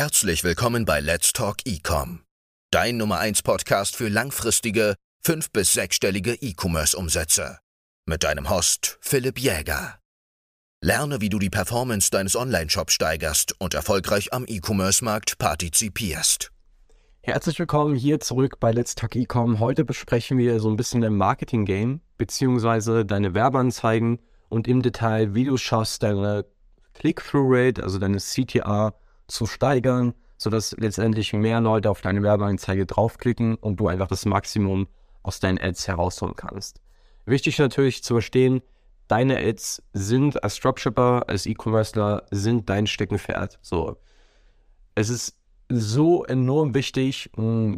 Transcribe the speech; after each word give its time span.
Herzlich 0.00 0.44
willkommen 0.44 0.86
bei 0.86 0.98
Let's 1.00 1.34
Talk 1.34 1.58
Ecom, 1.66 2.20
dein 2.70 2.96
Nummer 2.96 3.18
1 3.18 3.42
Podcast 3.42 3.94
für 3.94 4.08
langfristige, 4.08 4.94
fünf- 5.22 5.52
bis 5.52 5.74
sechsstellige 5.74 6.32
E-Commerce-Umsätze. 6.32 7.58
Mit 8.06 8.24
deinem 8.24 8.48
Host 8.48 8.96
Philipp 9.02 9.38
Jäger. 9.38 9.98
Lerne, 10.80 11.20
wie 11.20 11.28
du 11.28 11.38
die 11.38 11.50
Performance 11.50 12.10
deines 12.10 12.34
Online-Shops 12.34 12.94
steigerst 12.94 13.54
und 13.58 13.74
erfolgreich 13.74 14.32
am 14.32 14.46
E-Commerce-Markt 14.48 15.36
partizipierst. 15.36 16.50
Herzlich 17.20 17.58
willkommen 17.58 17.94
hier 17.94 18.20
zurück 18.20 18.58
bei 18.58 18.72
Let's 18.72 18.94
Talk 18.94 19.14
Ecom. 19.16 19.60
Heute 19.60 19.84
besprechen 19.84 20.38
wir 20.38 20.60
so 20.60 20.70
ein 20.70 20.78
bisschen 20.78 21.02
dein 21.02 21.14
Marketing-Game, 21.14 22.00
beziehungsweise 22.16 23.04
deine 23.04 23.34
Werbeanzeigen 23.34 24.18
und 24.48 24.66
im 24.66 24.80
Detail, 24.80 25.34
wie 25.34 25.44
du 25.44 25.58
schaffst, 25.58 26.02
deine 26.02 26.46
Click-Through-Rate, 26.94 27.82
also 27.82 27.98
deine 27.98 28.16
CTR, 28.16 28.94
zu 29.30 29.46
steigern, 29.46 30.14
sodass 30.36 30.74
letztendlich 30.78 31.32
mehr 31.32 31.60
Leute 31.60 31.90
auf 31.90 32.00
deine 32.00 32.22
Werbeanzeige 32.22 32.86
draufklicken 32.86 33.56
und 33.56 33.78
du 33.78 33.88
einfach 33.88 34.08
das 34.08 34.26
Maximum 34.26 34.88
aus 35.22 35.40
deinen 35.40 35.60
Ads 35.60 35.88
herausholen 35.88 36.34
kannst. 36.36 36.80
Wichtig 37.26 37.58
natürlich 37.58 38.02
zu 38.02 38.14
verstehen, 38.14 38.62
deine 39.08 39.38
Ads 39.38 39.82
sind 39.92 40.42
als 40.42 40.58
Dropshipper, 40.58 41.24
als 41.28 41.46
E-Commercer, 41.46 42.24
sind 42.30 42.68
dein 42.70 42.86
Steckenpferd. 42.86 43.58
So. 43.60 43.96
Es 44.94 45.10
ist 45.10 45.36
so 45.68 46.24
enorm 46.24 46.74
wichtig, 46.74 47.30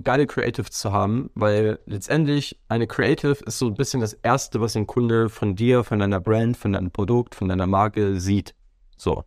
geile 0.03 0.27
Creative 0.27 0.71
zu 0.71 0.93
haben, 0.93 1.31
weil 1.35 1.79
letztendlich 1.85 2.59
eine 2.69 2.87
Creative 2.87 3.37
ist 3.45 3.59
so 3.59 3.67
ein 3.67 3.75
bisschen 3.75 4.01
das 4.01 4.15
Erste, 4.15 4.61
was 4.61 4.77
ein 4.77 4.87
Kunde 4.87 5.29
von 5.29 5.57
dir, 5.57 5.85
von 5.85 5.99
deiner 5.99 6.21
Brand, 6.21 6.57
von 6.57 6.73
deinem 6.73 6.91
Produkt, 6.91 7.35
von 7.35 7.49
deiner 7.49 7.67
Marke 7.67 8.19
sieht. 8.19 8.55
So. 8.97 9.25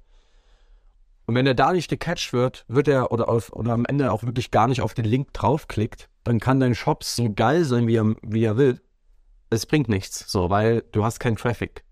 Und 1.26 1.36
wenn 1.36 1.48
er 1.48 1.56
da 1.56 1.74
nicht 1.74 1.90
gecatcht 1.90 2.34
wird, 2.34 2.66
wird 2.68 2.88
er 2.88 3.12
oder, 3.12 3.30
auf, 3.30 3.52
oder 3.54 3.74
am 3.74 3.86
Ende 3.86 4.12
auch 4.12 4.24
wirklich 4.24 4.52
gar 4.52 4.68
nicht 4.68 4.82
auf 4.82 4.94
den 4.94 5.06
Link 5.06 5.34
draufklickt, 5.34 6.10
dann 6.24 6.40
kann 6.40 6.60
dein 6.60 6.76
Shop 6.76 7.04
so 7.04 7.32
geil 7.34 7.64
sein, 7.64 7.88
wie 7.88 7.96
er, 7.96 8.16
wie 8.22 8.44
er 8.44 8.58
will. 8.58 8.82
Es 9.50 9.66
bringt 9.66 9.90
nichts, 9.90 10.32
so, 10.32 10.50
weil 10.50 10.84
du 10.92 11.04
hast 11.04 11.20
keinen 11.20 11.38
Traffic. 11.38 11.84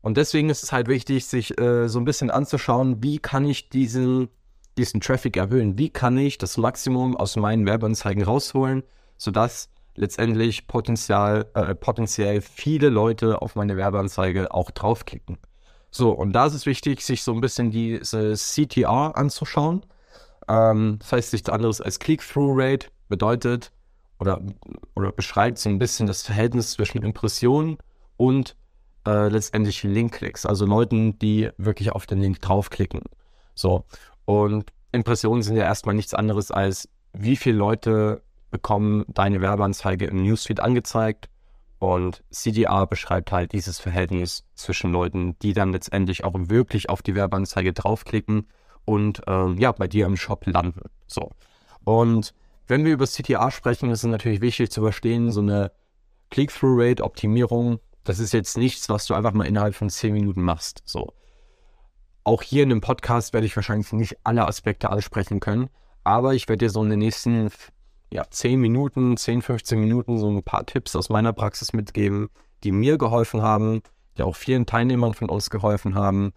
Und 0.00 0.16
deswegen 0.16 0.48
ist 0.50 0.62
es 0.62 0.72
halt 0.72 0.88
wichtig, 0.88 1.26
sich 1.26 1.58
äh, 1.60 1.88
so 1.88 1.98
ein 1.98 2.04
bisschen 2.04 2.30
anzuschauen, 2.30 3.02
wie 3.02 3.18
kann 3.18 3.44
ich 3.44 3.68
diesen, 3.68 4.28
diesen 4.76 5.00
Traffic 5.00 5.36
erhöhen? 5.36 5.76
Wie 5.76 5.90
kann 5.90 6.16
ich 6.16 6.38
das 6.38 6.56
Maximum 6.56 7.16
aus 7.16 7.36
meinen 7.36 7.66
Werbeanzeigen 7.66 8.22
rausholen, 8.22 8.84
sodass 9.16 9.70
letztendlich 9.98 10.66
potenziell, 10.66 11.46
äh, 11.54 11.74
potenziell 11.74 12.40
viele 12.40 12.88
Leute 12.88 13.42
auf 13.42 13.56
meine 13.56 13.76
Werbeanzeige 13.76 14.54
auch 14.54 14.70
draufklicken. 14.70 15.38
So, 15.90 16.10
und 16.10 16.32
da 16.32 16.46
ist 16.46 16.54
es 16.54 16.66
wichtig, 16.66 17.04
sich 17.04 17.22
so 17.22 17.32
ein 17.32 17.40
bisschen 17.40 17.70
diese 17.70 18.34
CTR 18.34 19.16
anzuschauen. 19.16 19.84
Ähm, 20.48 20.96
das 21.00 21.12
heißt 21.12 21.32
nichts 21.32 21.48
anderes 21.48 21.80
als 21.80 21.98
Click-Through-Rate 21.98 22.88
bedeutet 23.08 23.72
oder, 24.20 24.40
oder 24.94 25.12
beschreibt 25.12 25.58
so 25.58 25.68
ein 25.68 25.78
bisschen 25.78 26.06
das 26.06 26.22
Verhältnis 26.22 26.72
zwischen 26.72 27.02
Impressionen 27.02 27.78
und 28.16 28.56
äh, 29.06 29.28
letztendlich 29.28 29.82
Link-Klicks, 29.82 30.44
also 30.44 30.66
Leuten, 30.66 31.18
die 31.18 31.50
wirklich 31.56 31.92
auf 31.92 32.06
den 32.06 32.20
Link 32.20 32.40
draufklicken. 32.40 33.02
So, 33.54 33.84
und 34.24 34.72
Impressionen 34.92 35.42
sind 35.42 35.56
ja 35.56 35.64
erstmal 35.64 35.94
nichts 35.94 36.14
anderes 36.14 36.50
als, 36.50 36.88
wie 37.12 37.36
viele 37.36 37.56
Leute 37.56 38.22
bekommen 38.50 39.04
deine 39.08 39.40
Werbeanzeige 39.40 40.06
im 40.06 40.22
Newsfeed 40.22 40.60
angezeigt 40.60 41.28
und 41.78 42.24
CDR 42.30 42.86
beschreibt 42.86 43.30
halt 43.30 43.52
dieses 43.52 43.78
Verhältnis 43.78 44.44
zwischen 44.54 44.92
Leuten, 44.92 45.38
die 45.40 45.52
dann 45.52 45.72
letztendlich 45.72 46.24
auch 46.24 46.34
wirklich 46.34 46.90
auf 46.90 47.02
die 47.02 47.14
Werbeanzeige 47.14 47.72
draufklicken 47.72 48.48
und 48.84 49.22
ähm, 49.26 49.58
ja, 49.58 49.72
bei 49.72 49.86
dir 49.86 50.06
im 50.06 50.16
Shop 50.16 50.46
landen. 50.46 50.82
So. 51.06 51.30
Und 51.84 52.34
wenn 52.66 52.84
wir 52.84 52.92
über 52.92 53.06
CTR 53.06 53.50
sprechen, 53.50 53.90
ist 53.90 54.04
es 54.04 54.10
natürlich 54.10 54.40
wichtig 54.40 54.70
zu 54.70 54.82
verstehen, 54.82 55.30
so 55.30 55.40
eine 55.40 55.72
Click-Through-Rate-Optimierung, 56.30 57.78
das 58.04 58.18
ist 58.18 58.32
jetzt 58.32 58.56
nichts, 58.56 58.88
was 58.88 59.06
du 59.06 59.14
einfach 59.14 59.32
mal 59.32 59.46
innerhalb 59.46 59.74
von 59.74 59.88
10 59.88 60.12
Minuten 60.12 60.42
machst. 60.42 60.82
So. 60.84 61.12
Auch 62.24 62.42
hier 62.42 62.64
in 62.64 62.70
dem 62.70 62.80
Podcast 62.80 63.32
werde 63.32 63.46
ich 63.46 63.54
wahrscheinlich 63.54 63.92
nicht 63.92 64.18
alle 64.24 64.46
Aspekte 64.46 64.90
ansprechen 64.90 65.40
können, 65.40 65.70
aber 66.04 66.34
ich 66.34 66.48
werde 66.48 66.66
dir 66.66 66.70
so 66.70 66.82
in 66.82 66.90
den 66.90 66.98
nächsten 66.98 67.50
ja, 68.12 68.24
10 68.28 68.60
Minuten, 68.60 69.16
10, 69.16 69.42
15 69.42 69.78
Minuten 69.78 70.18
so 70.18 70.28
ein 70.28 70.42
paar 70.42 70.66
Tipps 70.66 70.96
aus 70.96 71.08
meiner 71.08 71.32
Praxis 71.32 71.72
mitgeben, 71.72 72.28
die 72.64 72.72
mir 72.72 72.98
geholfen 72.98 73.42
haben, 73.42 73.82
die 74.16 74.22
auch 74.22 74.36
vielen 74.36 74.66
Teilnehmern 74.66 75.14
von 75.14 75.28
uns 75.28 75.50
geholfen 75.50 75.94
haben, 75.94 76.32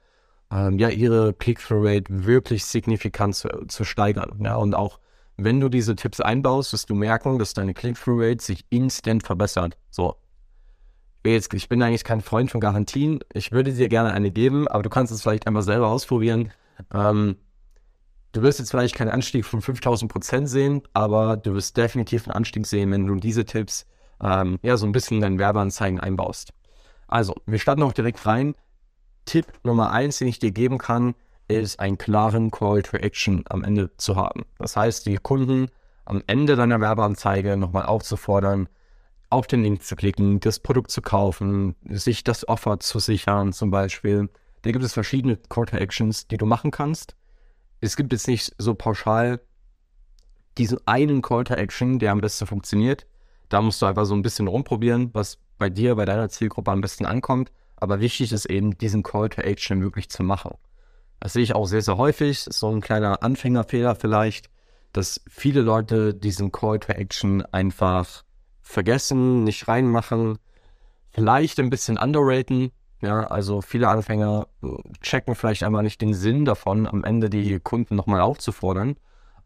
ähm, 0.52 0.78
ja, 0.78 0.90
ihre 0.90 1.34
Click-Through-Rate 1.34 2.26
wirklich 2.26 2.66
signifikant 2.66 3.36
zu, 3.36 3.48
zu 3.68 3.84
steigern. 3.84 4.40
Ja, 4.44 4.56
und 4.58 4.76
auch 4.76 5.00
wenn 5.38 5.60
du 5.60 5.70
diese 5.70 5.96
Tipps 5.96 6.20
einbaust, 6.20 6.74
wirst 6.74 6.90
du 6.90 6.96
merken, 6.96 7.40
dass 7.40 7.54
deine 7.54 7.74
Click-Through-Rate 7.74 8.44
sich 8.44 8.66
instant 8.70 9.24
verbessert. 9.24 9.78
So. 9.90 10.16
Jetzt, 11.26 11.54
ich 11.54 11.70
bin 11.70 11.81
eigentlich 11.81 12.04
kein 12.04 12.22
Freund 12.22 12.52
von 12.52 12.60
Garantien. 12.60 13.20
Ich 13.34 13.52
würde 13.52 13.74
dir 13.74 13.90
gerne 13.90 14.12
eine 14.12 14.31
geben, 14.31 14.68
aber 14.68 14.84
du 14.84 14.90
kannst 14.90 15.14
es 15.14 15.22
vielleicht 15.22 15.48
einmal 15.48 15.62
selber 15.62 15.88
ausprobieren. 15.88 16.52
Ähm, 16.94 17.38
Du 18.34 18.42
wirst 18.42 18.59
jetzt 18.59 18.72
vielleicht 18.72 18.96
keinen 18.96 19.09
Anstieg 19.09 19.46
von 19.46 19.62
5000 19.62 20.09
Prozent 20.09 20.50
sehen, 20.50 20.81
aber 20.94 21.36
du 21.36 21.53
wirst 21.53 21.75
definitiv 21.75 22.28
einen 22.28 22.36
Anstieg 22.36 22.66
sehen, 22.66 22.90
wenn 22.92 23.06
du 23.06 23.16
diese 23.16 23.44
Tipps 23.44 23.86
ähm, 24.24 24.58
ja 24.62 24.78
so 24.78 24.86
ein 24.86 24.94
bisschen 24.94 25.18
in 25.18 25.22
deinen 25.22 25.40
Werbeanzeigen 25.40 26.00
einbaust. 26.00 26.53
Also, 27.08 27.36
wir 27.46 27.59
starten 27.59 27.84
auch 27.84 27.92
direkt 27.92 28.25
rein. 28.25 28.56
Tipp 29.25 29.47
Nummer 29.64 29.92
eins, 29.92 30.18
den 30.19 30.30
ich 30.30 30.40
dir 30.40 30.52
geben 30.52 30.78
kann, 30.78 31.14
ist 31.50 31.81
einen 31.81 31.97
klaren 31.97 32.52
Call 32.52 32.81
to 32.84 32.96
Action 32.96 33.44
am 33.50 33.66
Ende 33.66 33.92
zu 33.97 34.16
haben. 34.16 34.46
Das 34.58 34.78
heißt, 34.78 35.06
die 35.08 35.18
Kunden 35.18 35.68
am 36.06 36.24
Ende 36.25 36.56
deiner 36.56 36.80
Werbeanzeige 36.80 37.58
nochmal 37.58 37.86
aufzufordern, 37.86 38.69
auf 39.30 39.48
den 39.48 39.62
Link 39.62 39.84
zu 39.84 39.98
klicken, 39.98 40.40
das 40.40 40.59
Produkt 40.59 40.92
zu 40.92 41.02
kaufen, 41.02 41.75
sich 41.84 42.24
das 42.24 42.48
Offer 42.48 42.80
zu 42.80 43.00
sichern 43.00 43.52
zum 43.52 43.72
Beispiel. 43.72 44.30
Da 44.62 44.72
gibt 44.72 44.86
es 44.86 44.94
verschiedene 44.94 45.36
Call 45.50 45.66
to 45.66 45.75
Actions, 45.75 46.28
die 46.28 46.38
du 46.38 46.46
machen 46.46 46.72
kannst 46.72 47.16
es 47.81 47.96
gibt 47.96 48.14
jetzt 48.14 48.28
nicht 48.28 48.53
so 48.58 48.75
pauschal 48.75 49.42
diesen 50.58 50.80
einen 50.86 51.22
Call 51.22 51.44
to 51.44 51.56
Action, 51.56 52.00
der 52.00 52.12
am 52.12 52.22
besten 52.22 52.46
funktioniert. 52.46 53.08
Da 53.50 53.62
musst 53.62 53.81
du 53.81 53.86
einfach 53.86 54.06
so 54.06 54.14
ein 54.14 54.22
bisschen 54.22 54.47
rumprobieren, 54.47 55.09
was 55.14 55.40
bei 55.58 55.69
dir, 55.69 55.96
bei 55.96 56.06
deiner 56.06 56.30
Zielgruppe 56.30 56.72
am 56.72 56.81
besten 56.81 57.06
ankommt. 57.06 57.52
Aber 57.78 58.00
wichtig 58.00 58.31
ist 58.31 58.46
eben, 58.46 58.78
diesen 58.78 59.02
Call 59.02 59.30
to 59.30 59.42
Action 59.42 59.81
wirklich 59.81 60.09
zu 60.09 60.24
machen. 60.24 60.56
Das 61.19 61.34
sehe 61.34 61.44
ich 61.44 61.56
auch 61.56 61.66
sehr, 61.66 61.81
sehr 61.81 61.97
häufig. 61.97 62.40
So 62.40 62.69
ein 62.69 62.81
kleiner 62.81 63.24
Anfängerfehler 63.24 63.96
vielleicht, 63.96 64.50
dass 64.94 65.22
viele 65.28 65.62
Leute 65.62 66.13
diesen 66.13 66.52
Call 66.52 66.80
to 66.80 66.94
Action 66.94 67.44
einfach 67.52 68.24
vergessen, 68.62 69.44
nicht 69.44 69.68
reinmachen, 69.68 70.38
vielleicht 71.09 71.59
ein 71.59 71.69
bisschen 71.69 71.98
underraten, 71.98 72.72
ja, 73.01 73.23
also 73.28 73.62
viele 73.62 73.89
Anfänger 73.89 74.47
äh, 74.63 74.67
checken 75.01 75.35
vielleicht 75.35 75.63
einmal 75.63 75.84
nicht 75.84 76.01
den 76.01 76.13
Sinn 76.13 76.45
davon, 76.45 76.88
am 76.88 77.03
Ende 77.03 77.29
die 77.29 77.59
Kunden 77.59 77.95
nochmal 77.95 78.22
aufzufordern. 78.22 78.95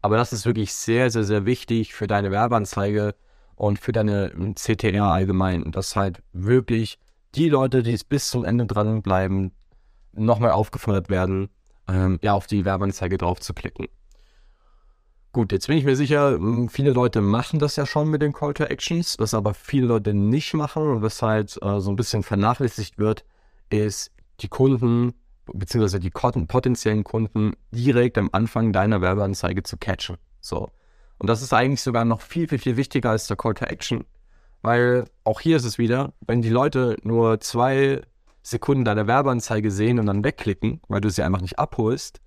Aber 0.02 0.16
das 0.16 0.32
ist 0.32 0.46
wirklich 0.46 0.74
sehr, 0.74 1.10
sehr, 1.10 1.24
sehr 1.24 1.46
wichtig 1.46 1.94
für 1.94 2.06
deine 2.06 2.30
Werbeanzeige 2.30 3.14
und 3.54 3.78
für 3.78 3.92
deine 3.92 4.32
ähm, 4.32 4.54
CTR 4.54 5.04
allgemein. 5.04 5.72
Dass 5.72 5.96
halt 5.96 6.22
wirklich 6.32 6.98
die 7.34 7.48
Leute, 7.48 7.82
die 7.82 7.92
es 7.92 8.04
bis 8.04 8.30
zum 8.30 8.44
Ende 8.44 8.66
dranbleiben, 8.66 9.52
nochmal 10.12 10.50
aufgefordert 10.50 11.08
werden, 11.08 11.48
ähm, 11.88 12.18
ja, 12.22 12.34
auf 12.34 12.46
die 12.46 12.64
Werbeanzeige 12.64 13.18
drauf 13.18 13.40
zu 13.40 13.54
klicken. 13.54 13.88
Gut, 15.32 15.52
jetzt 15.52 15.66
bin 15.66 15.76
ich 15.76 15.84
mir 15.84 15.96
sicher, 15.96 16.32
hm, 16.32 16.68
viele 16.68 16.92
Leute 16.92 17.20
machen 17.20 17.58
das 17.58 17.76
ja 17.76 17.84
schon 17.84 18.08
mit 18.08 18.22
den 18.22 18.32
Call 18.32 18.54
to 18.54 18.64
Actions, 18.64 19.18
was 19.18 19.34
aber 19.34 19.54
viele 19.54 19.86
Leute 19.86 20.14
nicht 20.14 20.54
machen 20.54 20.82
und 20.82 21.02
was 21.02 21.20
halt 21.20 21.58
äh, 21.62 21.80
so 21.80 21.90
ein 21.90 21.96
bisschen 21.96 22.22
vernachlässigt 22.22 22.98
wird, 22.98 23.24
ist, 23.70 24.10
die 24.40 24.48
Kunden 24.48 25.14
beziehungsweise 25.52 26.00
die 26.00 26.10
potenziellen 26.10 27.04
Kunden 27.04 27.52
direkt 27.70 28.18
am 28.18 28.30
Anfang 28.32 28.72
deiner 28.72 29.00
Werbeanzeige 29.00 29.62
zu 29.62 29.76
catchen. 29.76 30.16
So. 30.40 30.70
Und 31.18 31.28
das 31.28 31.42
ist 31.42 31.52
eigentlich 31.52 31.82
sogar 31.82 32.04
noch 32.04 32.20
viel, 32.20 32.48
viel, 32.48 32.58
viel 32.58 32.76
wichtiger 32.76 33.10
als 33.10 33.26
der 33.26 33.36
Call 33.36 33.54
to 33.54 33.64
Action. 33.64 34.04
Weil 34.62 35.04
auch 35.24 35.40
hier 35.40 35.56
ist 35.56 35.64
es 35.64 35.78
wieder, 35.78 36.12
wenn 36.26 36.42
die 36.42 36.50
Leute 36.50 36.96
nur 37.02 37.40
zwei 37.40 38.02
Sekunden 38.42 38.84
deiner 38.84 39.06
Werbeanzeige 39.06 39.70
sehen 39.70 39.98
und 39.98 40.06
dann 40.06 40.24
wegklicken, 40.24 40.80
weil 40.88 41.00
du 41.00 41.10
sie 41.10 41.22
einfach 41.22 41.40
nicht 41.40 41.58
abholst, 41.58 42.20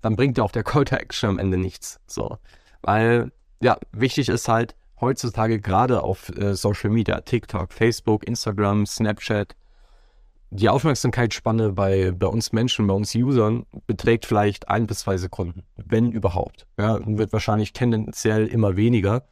dann 0.00 0.16
bringt 0.16 0.36
dir 0.36 0.44
auch 0.44 0.52
der 0.52 0.62
Call 0.64 0.84
to 0.84 0.96
Action 0.96 1.30
am 1.30 1.38
Ende 1.38 1.58
nichts. 1.58 2.00
So. 2.06 2.38
Weil, 2.82 3.32
ja, 3.60 3.78
wichtig 3.92 4.28
ist 4.28 4.48
halt 4.48 4.76
heutzutage 5.00 5.60
gerade 5.60 6.02
auf 6.02 6.28
äh, 6.36 6.54
Social 6.54 6.90
Media, 6.90 7.20
TikTok, 7.20 7.72
Facebook, 7.72 8.26
Instagram, 8.26 8.86
Snapchat, 8.86 9.56
die 10.50 10.68
Aufmerksamkeitsspanne 10.68 11.72
bei, 11.72 12.12
bei 12.12 12.26
uns 12.26 12.52
Menschen, 12.52 12.86
bei 12.86 12.94
uns 12.94 13.14
Usern 13.14 13.66
beträgt 13.86 14.24
vielleicht 14.24 14.68
ein 14.68 14.86
bis 14.86 15.00
zwei 15.00 15.18
Sekunden, 15.18 15.62
wenn 15.76 16.10
überhaupt. 16.10 16.66
Ja, 16.78 16.98
wird 17.04 17.32
wahrscheinlich 17.32 17.72
tendenziell 17.72 18.46
immer 18.46 18.76
weniger. 18.76 19.24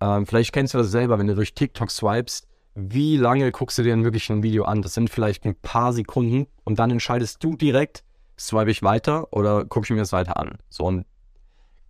Ähm, 0.00 0.26
vielleicht 0.26 0.52
kennst 0.52 0.74
du 0.74 0.78
das 0.78 0.90
selber, 0.90 1.18
wenn 1.18 1.26
du 1.26 1.34
durch 1.34 1.54
TikTok 1.54 1.90
swipest. 1.90 2.46
Wie 2.74 3.16
lange 3.16 3.50
guckst 3.50 3.76
du 3.78 3.82
dir 3.82 3.90
denn 3.90 4.04
wirklich 4.04 4.30
ein 4.30 4.42
Video 4.42 4.64
an? 4.64 4.82
Das 4.82 4.94
sind 4.94 5.10
vielleicht 5.10 5.44
ein 5.44 5.56
paar 5.56 5.92
Sekunden 5.92 6.46
und 6.64 6.78
dann 6.78 6.90
entscheidest 6.90 7.42
du 7.42 7.56
direkt, 7.56 8.04
swipe 8.38 8.70
ich 8.70 8.82
weiter 8.82 9.32
oder 9.32 9.64
gucke 9.64 9.86
ich 9.86 9.90
mir 9.90 9.98
das 9.98 10.12
weiter 10.12 10.38
an. 10.38 10.58
So 10.70 10.84
und 10.84 11.04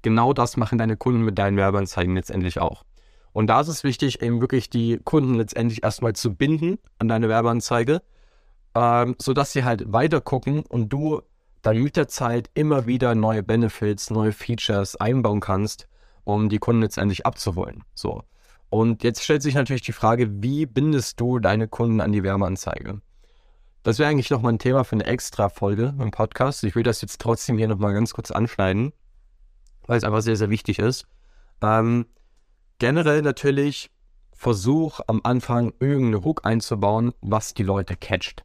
genau 0.00 0.32
das 0.32 0.56
machen 0.56 0.78
deine 0.78 0.96
Kunden 0.96 1.22
mit 1.22 1.38
deinen 1.38 1.56
Werbeanzeigen 1.56 2.14
letztendlich 2.14 2.58
auch. 2.58 2.84
Und 3.32 3.46
da 3.46 3.60
ist 3.60 3.69
es 3.69 3.84
wichtig, 3.84 4.22
eben 4.22 4.40
wirklich 4.40 4.70
die 4.70 4.98
Kunden 5.04 5.34
letztendlich 5.34 5.82
erstmal 5.84 6.14
zu 6.14 6.34
binden 6.34 6.78
an 6.98 7.08
deine 7.08 7.28
Werbeanzeige, 7.28 8.02
ähm, 8.74 9.16
sodass 9.19 9.52
sie 9.52 9.64
halt 9.64 9.92
weiter 9.92 10.20
gucken 10.20 10.64
und 10.69 10.88
du 10.88 11.22
dann 11.62 11.82
mit 11.82 11.96
der 11.96 12.08
Zeit 12.08 12.50
immer 12.54 12.86
wieder 12.86 13.14
neue 13.14 13.42
Benefits, 13.42 14.10
neue 14.10 14.32
Features 14.32 14.96
einbauen 14.96 15.40
kannst, 15.40 15.88
um 16.24 16.48
die 16.48 16.58
Kunden 16.58 16.82
letztendlich 16.82 17.24
abzuholen. 17.24 17.84
So. 17.94 18.24
Und 18.69 19.04
jetzt 19.04 19.22
stellt 19.22 19.42
sich 19.42 19.54
natürlich 19.54 19.82
die 19.82 19.92
Frage, 19.92 20.42
wie 20.42 20.66
bindest 20.66 21.20
du 21.20 21.38
deine 21.38 21.69
Kunden 21.69 22.00
an 22.00 22.12
die 22.12 22.22
Werbeanzeige? 22.22 23.00
Das 23.82 23.98
wäre 23.98 24.08
eigentlich 24.08 24.30
nochmal 24.30 24.52
ein 24.52 24.58
Thema 24.58 24.84
für 24.84 24.96
eine 24.96 25.06
extra 25.06 25.48
Folge 25.48 25.94
im 25.98 26.10
Podcast. 26.10 26.64
Ich 26.64 26.74
will 26.74 26.84
das 26.84 27.02
jetzt 27.02 27.20
trotzdem 27.20 27.58
hier 27.58 27.69
nochmal 27.69 27.92
ganz 27.94 28.14
kurz 28.14 28.30
anschneiden, 28.30 28.92
weil 29.86 29.98
es 29.98 30.04
einfach 30.04 30.22
sehr, 30.22 30.36
sehr 30.36 30.50
wichtig 30.50 30.78
ist. 30.78 31.06
Ähm, 31.60 32.06
generell 32.78 33.22
natürlich 33.22 33.90
versuch 34.32 35.00
am 35.06 35.20
Anfang 35.22 35.72
irgendeine 35.78 36.24
Hook 36.24 36.46
einzubauen, 36.46 37.12
was 37.20 37.54
die 37.54 37.62
Leute 37.62 37.96
catcht. 37.96 38.44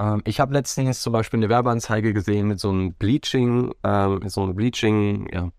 Ähm, 0.00 0.22
ich 0.24 0.40
habe 0.40 0.54
letztens 0.54 1.02
zum 1.02 1.12
Beispiel 1.12 1.38
eine 1.38 1.48
Werbeanzeige 1.48 2.12
gesehen 2.14 2.48
mit 2.48 2.58
so 2.58 2.70
einem 2.70 2.94
Bleaching, 2.94 3.72
äh, 3.84 4.08
mit 4.08 4.30
so 4.30 4.42
einem 4.42 4.56
Bleaching, 4.56 5.28
ja, 5.32 5.50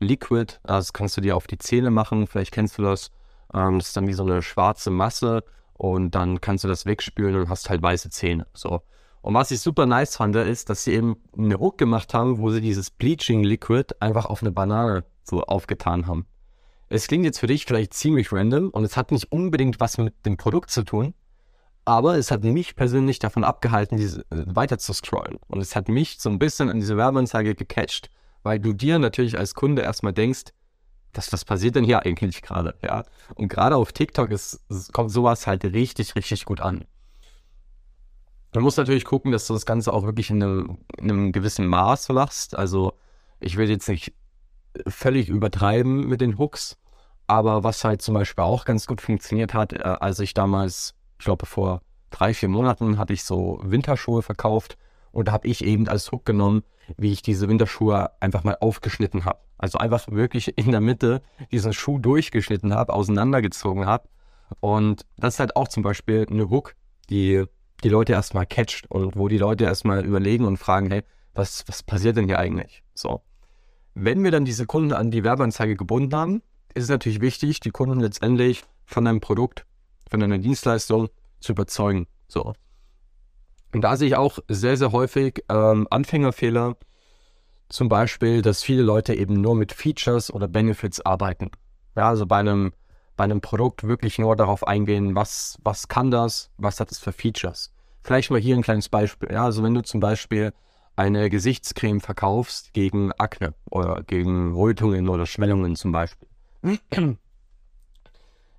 Liquid. 0.00 0.58
Also 0.62 0.78
das 0.78 0.92
kannst 0.92 1.16
du 1.16 1.20
dir 1.20 1.36
auf 1.36 1.46
die 1.46 1.58
Zähne 1.58 1.90
machen, 1.90 2.26
vielleicht 2.26 2.52
kennst 2.52 2.78
du 2.78 2.82
das. 2.82 3.10
Ähm, 3.52 3.78
das 3.78 3.88
ist 3.88 3.96
dann 3.96 4.08
wie 4.08 4.14
so 4.14 4.24
eine 4.24 4.42
schwarze 4.42 4.90
Masse 4.90 5.44
und 5.74 6.14
dann 6.14 6.40
kannst 6.40 6.64
du 6.64 6.68
das 6.68 6.86
wegspülen 6.86 7.36
und 7.36 7.48
hast 7.50 7.68
halt 7.68 7.82
weiße 7.82 8.10
Zähne. 8.10 8.46
So. 8.54 8.80
Und 9.22 9.34
was 9.34 9.50
ich 9.50 9.60
super 9.60 9.84
nice 9.84 10.16
fand, 10.16 10.34
ist, 10.34 10.70
dass 10.70 10.84
sie 10.84 10.94
eben 10.94 11.16
eine 11.36 11.58
Hook 11.58 11.76
gemacht 11.76 12.14
haben, 12.14 12.38
wo 12.38 12.50
sie 12.50 12.62
dieses 12.62 12.90
Bleaching 12.90 13.44
Liquid 13.44 13.94
einfach 14.00 14.24
auf 14.24 14.42
eine 14.42 14.50
Banane 14.50 15.04
so 15.24 15.42
aufgetan 15.42 16.06
haben. 16.06 16.26
Es 16.88 17.06
klingt 17.06 17.24
jetzt 17.26 17.38
für 17.38 17.46
dich 17.46 17.66
vielleicht 17.66 17.92
ziemlich 17.92 18.32
random 18.32 18.70
und 18.70 18.84
es 18.84 18.96
hat 18.96 19.12
nicht 19.12 19.30
unbedingt 19.30 19.78
was 19.78 19.98
mit 19.98 20.14
dem 20.24 20.38
Produkt 20.38 20.70
zu 20.70 20.84
tun, 20.84 21.14
aber 21.90 22.16
es 22.16 22.30
hat 22.30 22.44
mich 22.44 22.76
persönlich 22.76 23.18
davon 23.18 23.42
abgehalten, 23.42 23.96
diese 23.96 24.20
äh, 24.30 24.44
weiter 24.46 24.78
zu 24.78 24.92
scrollen. 24.92 25.40
Und 25.48 25.60
es 25.60 25.74
hat 25.74 25.88
mich 25.88 26.20
so 26.20 26.30
ein 26.30 26.38
bisschen 26.38 26.70
an 26.70 26.78
diese 26.78 26.96
Werbeanzeige 26.96 27.56
gecatcht, 27.56 28.10
weil 28.44 28.60
du 28.60 28.72
dir 28.72 29.00
natürlich 29.00 29.36
als 29.36 29.54
Kunde 29.54 29.82
erstmal 29.82 30.12
denkst, 30.12 30.52
dass, 31.12 31.32
was 31.32 31.44
passiert 31.44 31.74
denn 31.74 31.82
hier 31.82 32.06
eigentlich 32.06 32.42
gerade? 32.42 32.76
Ja. 32.80 33.02
Und 33.34 33.48
gerade 33.48 33.74
auf 33.74 33.90
TikTok 33.90 34.30
ist, 34.30 34.60
kommt 34.92 35.10
sowas 35.10 35.48
halt 35.48 35.64
richtig, 35.64 36.14
richtig 36.14 36.44
gut 36.44 36.60
an. 36.60 36.84
Du 38.52 38.60
musst 38.60 38.78
natürlich 38.78 39.04
gucken, 39.04 39.32
dass 39.32 39.48
du 39.48 39.54
das 39.54 39.66
Ganze 39.66 39.92
auch 39.92 40.04
wirklich 40.04 40.30
in 40.30 40.40
einem, 40.40 40.78
in 40.96 41.10
einem 41.10 41.32
gewissen 41.32 41.66
Maß 41.66 42.10
machst. 42.10 42.56
Also 42.56 42.92
ich 43.40 43.56
will 43.56 43.68
jetzt 43.68 43.88
nicht 43.88 44.14
völlig 44.86 45.28
übertreiben 45.28 46.06
mit 46.06 46.20
den 46.20 46.38
Hooks, 46.38 46.78
aber 47.26 47.64
was 47.64 47.82
halt 47.82 48.00
zum 48.00 48.14
Beispiel 48.14 48.44
auch 48.44 48.64
ganz 48.64 48.86
gut 48.86 49.00
funktioniert 49.00 49.54
hat, 49.54 49.72
äh, 49.72 49.78
als 49.78 50.20
ich 50.20 50.34
damals, 50.34 50.94
ich 51.20 51.24
glaube 51.24 51.44
vor 51.44 51.82
drei, 52.08 52.32
vier 52.32 52.48
Monaten 52.48 52.96
hatte 52.96 53.12
ich 53.12 53.24
so 53.24 53.60
Winterschuhe 53.62 54.22
verkauft 54.22 54.78
und 55.12 55.28
da 55.28 55.32
habe 55.32 55.46
ich 55.48 55.62
eben 55.62 55.86
als 55.86 56.10
Hook 56.10 56.24
genommen, 56.24 56.62
wie 56.96 57.12
ich 57.12 57.20
diese 57.20 57.46
Winterschuhe 57.46 58.10
einfach 58.20 58.42
mal 58.42 58.56
aufgeschnitten 58.58 59.26
habe. 59.26 59.38
Also 59.58 59.76
einfach 59.76 60.10
wirklich 60.10 60.56
in 60.56 60.70
der 60.70 60.80
Mitte 60.80 61.20
diesen 61.52 61.74
Schuh 61.74 61.98
durchgeschnitten 61.98 62.72
habe, 62.72 62.94
auseinandergezogen 62.94 63.84
habe. 63.84 64.08
Und 64.60 65.04
das 65.18 65.34
ist 65.34 65.40
halt 65.40 65.56
auch 65.56 65.68
zum 65.68 65.82
Beispiel 65.82 66.26
eine 66.28 66.48
Hook, 66.48 66.74
die 67.10 67.44
die 67.84 67.90
Leute 67.90 68.14
erstmal 68.14 68.46
catcht 68.46 68.90
und 68.90 69.14
wo 69.14 69.28
die 69.28 69.38
Leute 69.38 69.64
erstmal 69.64 70.06
überlegen 70.06 70.46
und 70.46 70.56
fragen, 70.56 70.90
hey, 70.90 71.02
was, 71.34 71.64
was 71.68 71.82
passiert 71.82 72.16
denn 72.16 72.26
hier 72.26 72.38
eigentlich? 72.38 72.82
So. 72.94 73.20
Wenn 73.92 74.24
wir 74.24 74.30
dann 74.30 74.46
diese 74.46 74.64
Kunden 74.64 74.94
an 74.94 75.10
die 75.10 75.22
Werbeanzeige 75.22 75.76
gebunden 75.76 76.16
haben, 76.16 76.42
ist 76.72 76.84
es 76.84 76.88
natürlich 76.88 77.20
wichtig, 77.20 77.60
die 77.60 77.70
Kunden 77.70 78.00
letztendlich 78.00 78.62
von 78.86 79.04
deinem 79.04 79.20
Produkt, 79.20 79.66
von 80.10 80.20
deiner 80.20 80.38
Dienstleistung 80.38 81.08
zu 81.40 81.52
überzeugen. 81.52 82.06
So. 82.28 82.52
Und 83.72 83.82
da 83.82 83.96
sehe 83.96 84.08
ich 84.08 84.16
auch 84.16 84.38
sehr, 84.48 84.76
sehr 84.76 84.92
häufig 84.92 85.44
ähm, 85.48 85.86
Anfängerfehler. 85.90 86.76
Zum 87.68 87.88
Beispiel, 87.88 88.42
dass 88.42 88.62
viele 88.62 88.82
Leute 88.82 89.14
eben 89.14 89.40
nur 89.40 89.54
mit 89.54 89.72
Features 89.72 90.32
oder 90.32 90.48
Benefits 90.48 91.00
arbeiten. 91.00 91.50
Ja, 91.96 92.08
also 92.08 92.26
bei 92.26 92.38
einem, 92.38 92.72
bei 93.16 93.24
einem 93.24 93.40
Produkt 93.40 93.84
wirklich 93.84 94.18
nur 94.18 94.34
darauf 94.34 94.66
eingehen, 94.66 95.14
was, 95.14 95.58
was 95.62 95.86
kann 95.86 96.10
das, 96.10 96.50
was 96.56 96.80
hat 96.80 96.90
es 96.90 96.98
für 96.98 97.12
Features. 97.12 97.72
Vielleicht 98.02 98.30
mal 98.30 98.40
hier 98.40 98.56
ein 98.56 98.62
kleines 98.62 98.88
Beispiel. 98.88 99.30
Ja, 99.30 99.44
also 99.44 99.62
wenn 99.62 99.74
du 99.74 99.82
zum 99.82 100.00
Beispiel 100.00 100.52
eine 100.96 101.30
Gesichtscreme 101.30 102.00
verkaufst 102.00 102.72
gegen 102.72 103.12
Akne 103.12 103.54
oder 103.70 104.02
gegen 104.02 104.54
Rötungen 104.54 105.08
oder 105.08 105.26
Schwellungen 105.26 105.76
zum 105.76 105.92
Beispiel. 105.92 106.28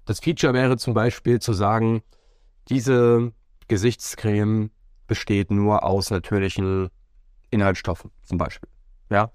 Das 0.05 0.19
Feature 0.19 0.53
wäre 0.53 0.77
zum 0.77 0.93
Beispiel 0.93 1.39
zu 1.39 1.53
sagen, 1.53 2.01
diese 2.69 3.31
Gesichtscreme 3.67 4.71
besteht 5.07 5.51
nur 5.51 5.83
aus 5.83 6.09
natürlichen 6.09 6.89
Inhaltsstoffen 7.49 8.11
zum 8.23 8.37
Beispiel. 8.37 8.69
Ja, 9.09 9.31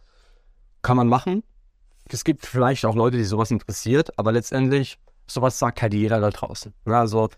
kann 0.83 0.97
man 0.97 1.09
machen. 1.09 1.43
Es 2.09 2.25
gibt 2.25 2.47
vielleicht 2.47 2.85
auch 2.87 2.95
Leute, 2.95 3.17
die 3.17 3.25
sowas 3.25 3.51
interessiert, 3.51 4.19
aber 4.19 4.33
letztendlich 4.33 4.99
sowas 5.27 5.59
sagt 5.59 5.83
halt 5.83 5.95
jeder 5.95 6.21
da 6.21 6.31
draußen. 6.31 6.73
Ja, 6.87 7.01
also 7.01 7.29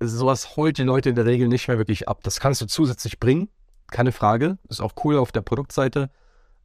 sowas 0.00 0.56
holt 0.56 0.78
die 0.78 0.82
Leute 0.82 1.10
in 1.10 1.14
der 1.14 1.26
Regel 1.26 1.48
nicht 1.48 1.68
mehr 1.68 1.78
wirklich 1.78 2.08
ab. 2.08 2.20
Das 2.22 2.40
kannst 2.40 2.60
du 2.60 2.66
zusätzlich 2.66 3.20
bringen, 3.20 3.48
keine 3.90 4.12
Frage. 4.12 4.58
Ist 4.68 4.80
auch 4.80 4.92
cool 5.04 5.18
auf 5.18 5.32
der 5.32 5.42
Produktseite, 5.42 6.10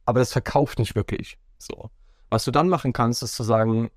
aber 0.04 0.20
das 0.20 0.32
verkauft 0.32 0.78
nicht 0.78 0.94
wirklich. 0.94 1.38
So. 1.58 1.90
Was 2.30 2.44
du 2.44 2.50
dann 2.50 2.68
machen 2.68 2.92
kannst, 2.92 3.22
ist 3.22 3.34
zu 3.34 3.42
sagen, 3.42 3.90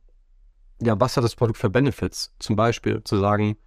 ja, 0.81 0.99
was 0.99 1.17
hat 1.17 1.23
das 1.23 1.35
Produkt 1.35 1.59
für 1.59 1.69
Benefits? 1.69 2.33
Zum 2.39 2.55
Beispiel 2.55 3.03
zu 3.03 3.17
sagen, 3.17 3.57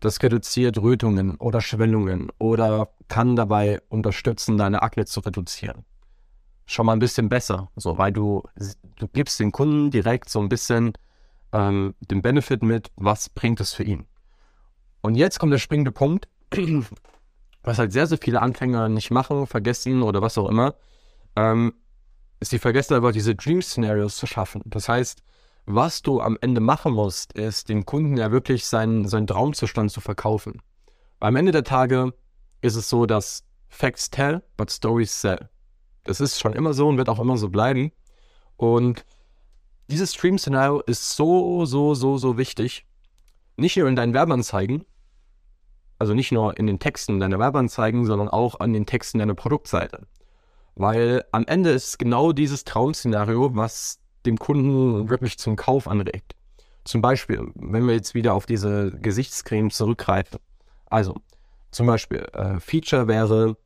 das 0.00 0.22
reduziert 0.22 0.78
Rötungen 0.78 1.36
oder 1.36 1.60
Schwellungen 1.60 2.30
oder 2.38 2.90
kann 3.08 3.36
dabei 3.36 3.80
unterstützen, 3.88 4.56
deine 4.56 4.82
Akne 4.82 5.06
zu 5.06 5.20
reduzieren. 5.20 5.84
Schon 6.66 6.86
mal 6.86 6.92
ein 6.92 7.00
bisschen 7.00 7.28
besser, 7.28 7.70
so, 7.76 7.98
weil 7.98 8.12
du, 8.12 8.42
du 8.96 9.08
gibst 9.08 9.40
den 9.40 9.52
Kunden 9.52 9.90
direkt 9.90 10.28
so 10.28 10.40
ein 10.40 10.48
bisschen 10.48 10.92
ähm, 11.52 11.94
den 12.00 12.22
Benefit 12.22 12.62
mit, 12.62 12.90
was 12.96 13.28
bringt 13.30 13.60
es 13.60 13.72
für 13.72 13.84
ihn. 13.84 14.06
Und 15.00 15.14
jetzt 15.14 15.38
kommt 15.38 15.52
der 15.52 15.58
springende 15.58 15.92
Punkt 15.92 16.28
was 17.62 17.78
halt 17.78 17.92
sehr, 17.92 18.06
sehr 18.06 18.18
viele 18.18 18.40
Anfänger 18.40 18.88
nicht 18.88 19.10
machen, 19.10 19.46
vergessen 19.46 20.02
oder 20.02 20.22
was 20.22 20.38
auch 20.38 20.48
immer, 20.48 20.74
ähm, 21.36 21.74
ist, 22.40 22.52
die 22.52 22.58
vergessen 22.58 22.94
aber 22.94 23.12
diese 23.12 23.34
Dream-Szenarios 23.34 24.16
zu 24.16 24.26
schaffen. 24.26 24.62
Das 24.64 24.88
heißt, 24.88 25.22
was 25.70 26.00
du 26.00 26.20
am 26.22 26.38
Ende 26.40 26.62
machen 26.62 26.94
musst, 26.94 27.34
ist, 27.34 27.68
dem 27.68 27.84
Kunden 27.84 28.16
ja 28.16 28.32
wirklich 28.32 28.64
seinen, 28.64 29.06
seinen 29.06 29.26
Traumzustand 29.26 29.90
zu 29.90 30.00
verkaufen. 30.00 30.62
Weil 31.20 31.28
am 31.28 31.36
Ende 31.36 31.52
der 31.52 31.64
Tage 31.64 32.14
ist 32.62 32.74
es 32.74 32.88
so, 32.88 33.04
dass 33.04 33.44
Facts 33.68 34.08
tell, 34.08 34.42
but 34.56 34.72
stories 34.72 35.20
sell. 35.20 35.50
Das 36.04 36.22
ist 36.22 36.40
schon 36.40 36.54
immer 36.54 36.72
so 36.72 36.88
und 36.88 36.96
wird 36.96 37.10
auch 37.10 37.20
immer 37.20 37.36
so 37.36 37.50
bleiben. 37.50 37.92
Und 38.56 39.04
dieses 39.88 40.14
Stream-Szenario 40.14 40.80
ist 40.80 41.14
so, 41.16 41.66
so, 41.66 41.94
so, 41.94 42.16
so 42.16 42.38
wichtig. 42.38 42.86
Nicht 43.58 43.76
nur 43.76 43.88
in 43.88 43.96
deinen 43.96 44.14
Werbeanzeigen, 44.14 44.86
also 45.98 46.14
nicht 46.14 46.32
nur 46.32 46.56
in 46.56 46.66
den 46.66 46.78
Texten 46.78 47.20
deiner 47.20 47.38
Werbeanzeigen, 47.38 48.06
sondern 48.06 48.28
auch 48.30 48.60
an 48.60 48.72
den 48.72 48.86
Texten 48.86 49.18
deiner 49.18 49.34
Produktseite. 49.34 50.06
Weil 50.76 51.24
am 51.30 51.44
Ende 51.46 51.70
ist 51.70 51.98
genau 51.98 52.32
dieses 52.32 52.64
Traum-Szenario, 52.64 53.54
was 53.54 54.00
dem 54.26 54.38
Kunden 54.38 55.08
wirklich 55.08 55.38
zum 55.38 55.56
Kauf 55.56 55.88
anregt. 55.88 56.34
Zum 56.84 57.02
Beispiel, 57.02 57.50
wenn 57.54 57.86
wir 57.86 57.94
jetzt 57.94 58.14
wieder 58.14 58.34
auf 58.34 58.46
diese 58.46 58.90
Gesichtscreme 58.90 59.70
zurückgreifen. 59.70 60.38
Also, 60.86 61.14
zum 61.70 61.86
Beispiel, 61.86 62.26
äh, 62.32 62.60
Feature 62.60 63.08
wäre, 63.08 63.56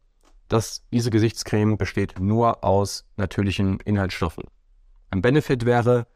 dass 0.48 0.82
diese 0.92 1.10
Gesichtscreme 1.10 1.78
besteht 1.78 2.18
nur 2.18 2.64
aus 2.64 3.04
natürlichen 3.16 3.78
Inhaltsstoffen. 3.80 4.44
Ein 5.10 5.22
Benefit 5.22 5.64
wäre, 5.64 6.06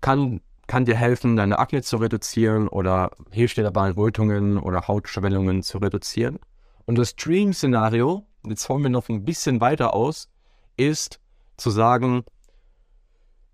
kann 0.00 0.40
kann 0.66 0.84
dir 0.84 0.96
helfen, 0.96 1.36
deine 1.36 1.58
Akne 1.58 1.82
zu 1.82 1.98
reduzieren 1.98 2.68
oder 2.68 3.10
hilft 3.30 3.56
dir 3.56 3.64
dabei, 3.64 3.90
Rötungen 3.90 4.58
oder 4.58 4.88
Hautschwellungen 4.88 5.62
zu 5.62 5.78
reduzieren. 5.78 6.38
Und 6.86 6.96
das 6.96 7.16
Dream-Szenario, 7.16 8.26
jetzt 8.46 8.68
holen 8.68 8.82
wir 8.82 8.90
noch 8.90 9.08
ein 9.08 9.24
bisschen 9.24 9.60
weiter 9.60 9.94
aus, 9.94 10.28
ist 10.76 11.20
zu 11.56 11.70
sagen, 11.70 12.24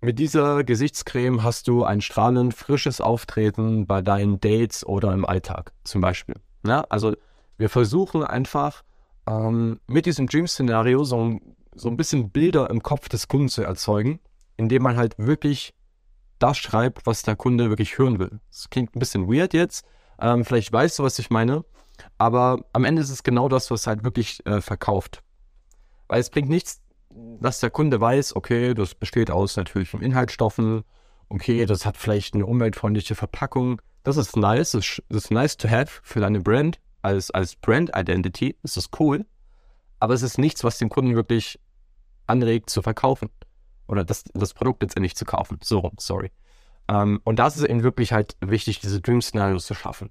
mit 0.01 0.17
dieser 0.17 0.63
Gesichtscreme 0.63 1.43
hast 1.43 1.67
du 1.67 1.83
ein 1.83 2.01
strahlend 2.01 2.55
frisches 2.55 2.99
Auftreten 2.99 3.85
bei 3.85 4.01
deinen 4.01 4.39
Dates 4.39 4.85
oder 4.85 5.13
im 5.13 5.25
Alltag 5.25 5.73
zum 5.83 6.01
Beispiel. 6.01 6.35
Ja, 6.65 6.85
also 6.89 7.15
wir 7.57 7.69
versuchen 7.69 8.23
einfach 8.23 8.83
ähm, 9.27 9.79
mit 9.85 10.07
diesem 10.07 10.27
Dream-Szenario 10.27 11.03
so, 11.03 11.39
so 11.75 11.89
ein 11.89 11.97
bisschen 11.97 12.31
Bilder 12.31 12.69
im 12.71 12.81
Kopf 12.81 13.09
des 13.09 13.27
Kunden 13.27 13.49
zu 13.49 13.61
erzeugen, 13.61 14.19
indem 14.57 14.81
man 14.81 14.97
halt 14.97 15.13
wirklich 15.19 15.75
das 16.39 16.57
schreibt, 16.57 17.05
was 17.05 17.21
der 17.21 17.35
Kunde 17.35 17.69
wirklich 17.69 17.99
hören 17.99 18.17
will. 18.17 18.39
Das 18.49 18.71
klingt 18.71 18.95
ein 18.95 18.99
bisschen 18.99 19.31
weird 19.31 19.53
jetzt. 19.53 19.85
Ähm, 20.19 20.43
vielleicht 20.43 20.73
weißt 20.73 20.97
du, 20.97 21.03
was 21.03 21.19
ich 21.19 21.29
meine. 21.29 21.63
Aber 22.17 22.65
am 22.73 22.83
Ende 22.83 23.03
ist 23.03 23.11
es 23.11 23.21
genau 23.21 23.47
das, 23.47 23.69
was 23.69 23.85
halt 23.85 24.03
wirklich 24.03 24.43
äh, 24.47 24.61
verkauft. 24.61 25.21
Weil 26.07 26.19
es 26.19 26.31
bringt 26.31 26.49
nichts, 26.49 26.81
dass 27.39 27.59
der 27.59 27.69
Kunde 27.69 27.99
weiß, 27.99 28.35
okay, 28.35 28.73
das 28.73 28.95
besteht 28.95 29.31
aus 29.31 29.57
natürlichen 29.57 30.01
Inhaltsstoffen, 30.01 30.83
okay, 31.29 31.65
das 31.65 31.85
hat 31.85 31.97
vielleicht 31.97 32.35
eine 32.35 32.45
umweltfreundliche 32.45 33.15
Verpackung. 33.15 33.81
Das 34.03 34.17
ist 34.17 34.35
nice, 34.35 34.71
das 34.71 35.01
ist 35.09 35.31
nice 35.31 35.57
to 35.57 35.69
have 35.69 36.01
für 36.03 36.19
deine 36.19 36.41
Brand, 36.41 36.79
als, 37.01 37.31
als 37.31 37.55
Brand 37.55 37.91
Identity, 37.95 38.55
das 38.61 38.77
ist 38.77 38.99
cool, 38.99 39.25
aber 39.99 40.13
es 40.13 40.21
ist 40.21 40.37
nichts, 40.37 40.63
was 40.63 40.77
den 40.77 40.89
Kunden 40.89 41.15
wirklich 41.15 41.59
anregt 42.27 42.69
zu 42.69 42.81
verkaufen 42.81 43.29
oder 43.87 44.03
das, 44.03 44.23
das 44.33 44.53
Produkt 44.53 44.81
letztendlich 44.83 45.15
zu 45.15 45.25
kaufen. 45.25 45.59
So, 45.63 45.91
sorry. 45.97 46.31
Ähm, 46.87 47.21
und 47.23 47.39
das 47.39 47.57
ist 47.57 47.63
eben 47.63 47.83
wirklich 47.83 48.13
halt 48.13 48.35
wichtig, 48.41 48.79
diese 48.79 49.01
Dream-Szenarios 49.01 49.65
zu 49.65 49.73
schaffen. 49.73 50.09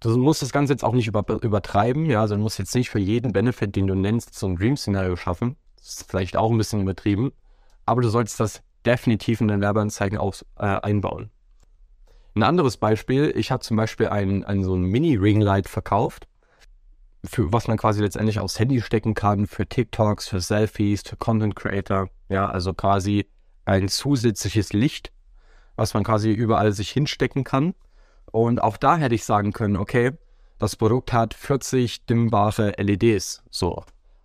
Du 0.00 0.16
musst 0.16 0.42
das 0.42 0.52
Ganze 0.52 0.72
jetzt 0.72 0.84
auch 0.84 0.92
nicht 0.92 1.08
über, 1.08 1.24
übertreiben, 1.42 2.06
ja, 2.06 2.20
also 2.20 2.36
du 2.36 2.40
musst 2.40 2.58
jetzt 2.58 2.74
nicht 2.74 2.90
für 2.90 3.00
jeden 3.00 3.32
Benefit, 3.32 3.74
den 3.74 3.88
du 3.88 3.94
nennst, 3.94 4.34
so 4.34 4.46
ein 4.46 4.56
Dream-Szenario 4.56 5.16
schaffen. 5.16 5.56
Das 5.78 5.88
ist 5.88 6.10
vielleicht 6.10 6.36
auch 6.36 6.50
ein 6.50 6.58
bisschen 6.58 6.82
übertrieben, 6.82 7.32
aber 7.86 8.02
du 8.02 8.08
solltest 8.08 8.40
das 8.40 8.62
definitiv 8.84 9.40
in 9.40 9.48
deinen 9.48 9.62
Werbeanzeigen 9.62 10.18
aus, 10.18 10.44
äh, 10.58 10.66
einbauen. 10.66 11.30
Ein 12.34 12.42
anderes 12.42 12.76
Beispiel, 12.76 13.32
ich 13.34 13.50
habe 13.50 13.62
zum 13.62 13.76
Beispiel 13.76 14.08
ein, 14.08 14.44
ein 14.44 14.62
so 14.62 14.74
ein 14.74 14.82
Mini-Ringlight 14.82 15.68
verkauft, 15.68 16.28
für 17.24 17.52
was 17.52 17.66
man 17.66 17.76
quasi 17.76 18.00
letztendlich 18.00 18.38
aufs 18.38 18.58
Handy 18.58 18.80
stecken 18.80 19.14
kann, 19.14 19.46
für 19.46 19.66
TikToks, 19.66 20.28
für 20.28 20.40
Selfies, 20.40 21.02
für 21.02 21.16
Content 21.16 21.56
Creator. 21.56 22.08
Ja, 22.28 22.48
also 22.48 22.74
quasi 22.74 23.26
ein 23.64 23.88
zusätzliches 23.88 24.72
Licht, 24.72 25.12
was 25.76 25.94
man 25.94 26.04
quasi 26.04 26.30
überall 26.30 26.72
sich 26.72 26.90
hinstecken 26.90 27.44
kann. 27.44 27.74
Und 28.30 28.62
auch 28.62 28.76
da 28.76 28.96
hätte 28.96 29.14
ich 29.14 29.24
sagen 29.24 29.52
können, 29.52 29.76
okay, 29.76 30.12
das 30.58 30.76
Produkt 30.76 31.12
hat 31.12 31.34
40 31.34 32.06
dimmbare 32.06 32.74
LEDs. 32.78 33.42
So. 33.50 33.84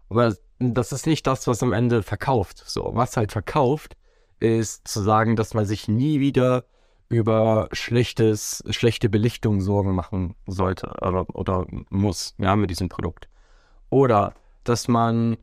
Aber 0.10 0.36
das 0.72 0.92
ist 0.92 1.06
nicht 1.06 1.28
das, 1.28 1.48
was 1.48 1.64
am 1.64 1.74
Ende 1.74 2.04
verkauft. 2.04 2.64
So, 2.66 2.92
was 2.94 3.18
halt 3.18 3.32
verkauft, 3.32 3.96
ist 4.40 4.88
zu 4.88 5.02
sagen, 5.02 5.36
dass 5.36 5.54
man 5.54 5.66
sich 5.66 5.88
nie 5.88 6.20
wieder 6.20 6.66
über 7.10 7.70
schlechtes, 7.72 8.64
schlechte 8.70 9.10
Belichtung 9.10 9.62
Sorgen 9.62 9.94
machen 9.94 10.36
sollte 10.48 10.88
oder, 11.02 11.26
oder 11.36 11.66
muss, 11.90 12.34
ja, 12.38 12.56
mit 12.56 12.70
diesem 12.70 12.90
Produkt. 12.90 13.30
Oder 13.90 14.34
dass 14.64 14.88
man, 14.88 15.38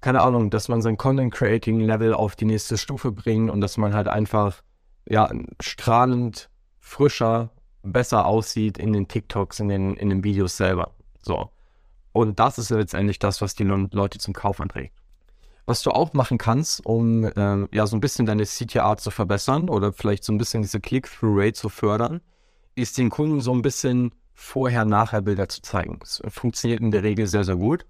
keine 0.00 0.20
Ahnung, 0.20 0.50
dass 0.50 0.68
man 0.68 0.82
sein 0.82 0.96
Content 0.96 1.32
Creating 1.32 1.80
Level 1.80 2.12
auf 2.12 2.36
die 2.36 2.44
nächste 2.44 2.76
Stufe 2.76 3.12
bringt 3.12 3.50
und 3.50 3.60
dass 3.60 3.78
man 3.78 3.94
halt 3.94 4.08
einfach, 4.08 4.62
ja, 5.08 5.30
strahlend, 5.60 6.50
frischer, 6.80 7.50
besser 7.82 8.26
aussieht 8.26 8.78
in 8.78 8.92
den 8.92 9.08
TikToks, 9.08 9.60
in 9.60 9.68
den, 9.68 9.96
in 9.96 10.10
den 10.10 10.24
Videos 10.24 10.56
selber. 10.56 10.90
So. 11.22 11.50
Und 12.14 12.38
das 12.38 12.58
ist 12.58 12.70
letztendlich 12.70 13.18
das, 13.18 13.40
was 13.40 13.56
die 13.56 13.64
Leute 13.64 14.18
zum 14.18 14.34
Kauf 14.34 14.60
anträgt. 14.60 14.94
Was 15.66 15.82
du 15.82 15.90
auch 15.90 16.12
machen 16.12 16.38
kannst, 16.38 16.86
um 16.86 17.28
ähm, 17.34 17.68
ja 17.72 17.88
so 17.88 17.96
ein 17.96 18.00
bisschen 18.00 18.24
deine 18.24 18.44
CTA 18.44 18.96
zu 18.96 19.10
verbessern 19.10 19.68
oder 19.68 19.92
vielleicht 19.92 20.22
so 20.22 20.32
ein 20.32 20.38
bisschen 20.38 20.62
diese 20.62 20.78
Click-Through-Rate 20.78 21.54
zu 21.54 21.68
fördern, 21.68 22.20
ist 22.76 22.98
den 22.98 23.10
Kunden 23.10 23.40
so 23.40 23.52
ein 23.52 23.62
bisschen 23.62 24.12
Vorher-Nachher-Bilder 24.34 25.48
zu 25.48 25.60
zeigen. 25.62 25.98
Das 25.98 26.22
funktioniert 26.28 26.80
in 26.80 26.92
der 26.92 27.02
Regel 27.02 27.26
sehr, 27.26 27.42
sehr 27.42 27.56
gut, 27.56 27.84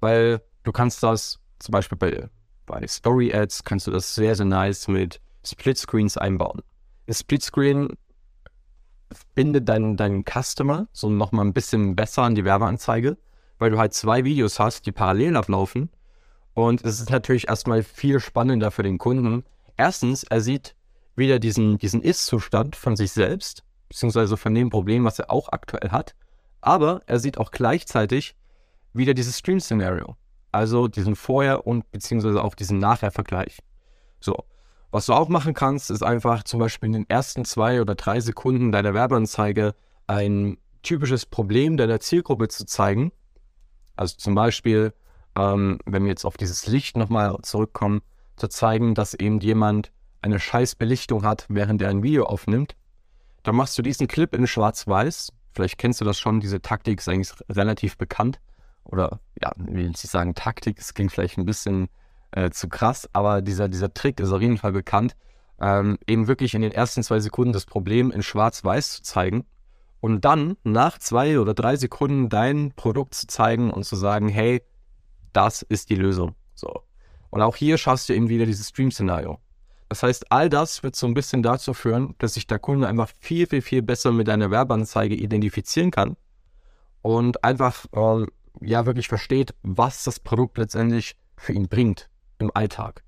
weil 0.00 0.42
du 0.64 0.72
kannst 0.72 1.04
das 1.04 1.38
zum 1.60 1.70
Beispiel 1.70 1.98
bei, 1.98 2.28
bei 2.66 2.84
Story-Ads 2.84 3.62
kannst 3.62 3.86
du 3.86 3.92
das 3.92 4.12
sehr, 4.12 4.34
sehr 4.34 4.46
nice 4.46 4.88
mit 4.88 5.20
Split-Screens 5.46 6.16
einbauen. 6.16 6.62
Ein 7.06 7.14
Split-Screen 7.14 7.90
bindet 9.36 9.68
deinen, 9.68 9.96
deinen 9.96 10.24
Customer 10.24 10.88
so 10.92 11.08
nochmal 11.08 11.44
ein 11.44 11.52
bisschen 11.52 11.94
besser 11.94 12.22
an 12.22 12.34
die 12.34 12.44
Werbeanzeige, 12.44 13.16
weil 13.58 13.70
du 13.70 13.78
halt 13.78 13.94
zwei 13.94 14.24
Videos 14.24 14.58
hast, 14.58 14.86
die 14.86 14.92
parallel 14.92 15.36
ablaufen 15.36 15.90
und 16.58 16.84
es 16.84 16.98
ist 16.98 17.10
natürlich 17.10 17.48
erstmal 17.48 17.84
viel 17.84 18.18
spannender 18.18 18.72
für 18.72 18.82
den 18.82 18.98
Kunden. 18.98 19.44
Erstens, 19.76 20.24
er 20.24 20.40
sieht 20.40 20.74
wieder 21.14 21.38
diesen, 21.38 21.78
diesen 21.78 22.02
Ist-Zustand 22.02 22.74
von 22.74 22.96
sich 22.96 23.12
selbst, 23.12 23.62
beziehungsweise 23.88 24.36
von 24.36 24.56
dem 24.56 24.68
Problem, 24.68 25.04
was 25.04 25.20
er 25.20 25.30
auch 25.30 25.50
aktuell 25.50 25.90
hat. 25.90 26.16
Aber 26.60 27.02
er 27.06 27.20
sieht 27.20 27.38
auch 27.38 27.52
gleichzeitig 27.52 28.34
wieder 28.92 29.14
dieses 29.14 29.38
Stream-Szenario. 29.38 30.16
Also 30.50 30.88
diesen 30.88 31.14
Vorher- 31.14 31.64
und 31.64 31.88
beziehungsweise 31.92 32.42
auch 32.42 32.56
diesen 32.56 32.80
Nachher-Vergleich. 32.80 33.60
So. 34.18 34.34
Was 34.90 35.06
du 35.06 35.12
auch 35.12 35.28
machen 35.28 35.54
kannst, 35.54 35.92
ist 35.92 36.02
einfach 36.02 36.42
zum 36.42 36.58
Beispiel 36.58 36.88
in 36.88 36.94
den 36.94 37.08
ersten 37.08 37.44
zwei 37.44 37.80
oder 37.80 37.94
drei 37.94 38.18
Sekunden 38.18 38.72
deiner 38.72 38.94
Werbeanzeige 38.94 39.76
ein 40.08 40.56
typisches 40.82 41.24
Problem 41.24 41.76
deiner 41.76 42.00
Zielgruppe 42.00 42.48
zu 42.48 42.66
zeigen. 42.66 43.12
Also 43.98 44.16
zum 44.16 44.34
Beispiel, 44.34 44.92
ähm, 45.36 45.78
wenn 45.84 46.04
wir 46.04 46.10
jetzt 46.10 46.24
auf 46.24 46.36
dieses 46.36 46.66
Licht 46.66 46.96
nochmal 46.96 47.36
zurückkommen, 47.42 48.00
zu 48.36 48.48
zeigen, 48.48 48.94
dass 48.94 49.14
eben 49.14 49.40
jemand 49.40 49.90
eine 50.22 50.38
scheiß 50.38 50.76
Belichtung 50.76 51.24
hat, 51.24 51.46
während 51.48 51.82
er 51.82 51.90
ein 51.90 52.02
Video 52.02 52.24
aufnimmt, 52.24 52.76
dann 53.42 53.56
machst 53.56 53.76
du 53.76 53.82
diesen 53.82 54.06
Clip 54.06 54.34
in 54.34 54.46
Schwarz-Weiß. 54.46 55.32
Vielleicht 55.52 55.78
kennst 55.78 56.00
du 56.00 56.04
das 56.04 56.18
schon, 56.18 56.40
diese 56.40 56.62
Taktik 56.62 57.00
ist 57.00 57.08
eigentlich 57.08 57.32
relativ 57.50 57.96
bekannt. 57.96 58.40
Oder, 58.84 59.20
ja, 59.42 59.52
ich 59.58 59.74
will 59.74 59.88
nicht 59.88 59.98
sagen 59.98 60.34
Taktik, 60.34 60.78
es 60.78 60.94
klingt 60.94 61.12
vielleicht 61.12 61.36
ein 61.36 61.44
bisschen 61.44 61.88
äh, 62.30 62.50
zu 62.50 62.68
krass, 62.68 63.08
aber 63.12 63.42
dieser, 63.42 63.68
dieser 63.68 63.92
Trick 63.92 64.20
ist 64.20 64.32
auf 64.32 64.40
jeden 64.40 64.58
Fall 64.58 64.72
bekannt. 64.72 65.16
Ähm, 65.60 65.98
eben 66.06 66.28
wirklich 66.28 66.54
in 66.54 66.62
den 66.62 66.72
ersten 66.72 67.02
zwei 67.02 67.18
Sekunden 67.18 67.52
das 67.52 67.66
Problem 67.66 68.12
in 68.12 68.22
Schwarz-Weiß 68.22 68.92
zu 68.92 69.02
zeigen 69.02 69.44
und 70.00 70.24
dann 70.24 70.56
nach 70.62 70.98
zwei 70.98 71.40
oder 71.40 71.54
drei 71.54 71.76
Sekunden 71.76 72.28
dein 72.28 72.72
Produkt 72.72 73.14
zu 73.14 73.26
zeigen 73.26 73.70
und 73.70 73.84
zu 73.84 73.96
sagen, 73.96 74.28
hey, 74.28 74.62
das 75.32 75.62
ist 75.62 75.90
die 75.90 75.96
Lösung. 75.96 76.34
So. 76.54 76.82
Und 77.30 77.42
auch 77.42 77.56
hier 77.56 77.78
schaffst 77.78 78.08
du 78.08 78.14
eben 78.14 78.28
wieder 78.28 78.46
dieses 78.46 78.68
Stream-Szenario. 78.68 79.38
Das 79.88 80.02
heißt, 80.02 80.30
all 80.30 80.48
das 80.50 80.82
wird 80.82 80.96
so 80.96 81.06
ein 81.06 81.14
bisschen 81.14 81.42
dazu 81.42 81.72
führen, 81.72 82.14
dass 82.18 82.34
sich 82.34 82.46
der 82.46 82.58
Kunde 82.58 82.86
einfach 82.88 83.10
viel, 83.20 83.46
viel, 83.46 83.62
viel 83.62 83.82
besser 83.82 84.12
mit 84.12 84.28
deiner 84.28 84.50
Werbeanzeige 84.50 85.14
identifizieren 85.14 85.90
kann 85.90 86.16
und 87.00 87.42
einfach 87.42 87.86
äh, 87.92 88.26
ja 88.60 88.86
wirklich 88.86 89.08
versteht, 89.08 89.54
was 89.62 90.04
das 90.04 90.20
Produkt 90.20 90.58
letztendlich 90.58 91.16
für 91.36 91.52
ihn 91.52 91.68
bringt 91.68 92.10
im 92.38 92.50
Alltag. 92.54 93.02